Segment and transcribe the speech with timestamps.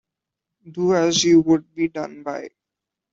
[0.73, 2.49] Do as you would be done by.